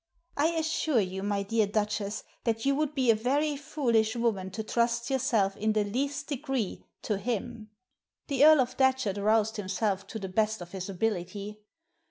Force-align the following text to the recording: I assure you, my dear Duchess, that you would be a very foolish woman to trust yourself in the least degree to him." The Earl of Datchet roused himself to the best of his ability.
I 0.35 0.47
assure 0.53 0.99
you, 0.99 1.21
my 1.21 1.43
dear 1.43 1.67
Duchess, 1.67 2.23
that 2.43 2.65
you 2.65 2.73
would 2.73 2.95
be 2.95 3.11
a 3.11 3.15
very 3.15 3.55
foolish 3.55 4.15
woman 4.15 4.49
to 4.49 4.63
trust 4.63 5.11
yourself 5.11 5.55
in 5.55 5.73
the 5.73 5.83
least 5.83 6.25
degree 6.25 6.83
to 7.03 7.19
him." 7.19 7.69
The 8.25 8.43
Earl 8.43 8.61
of 8.61 8.75
Datchet 8.77 9.17
roused 9.17 9.57
himself 9.57 10.07
to 10.07 10.17
the 10.17 10.27
best 10.27 10.59
of 10.59 10.71
his 10.71 10.89
ability. 10.89 11.61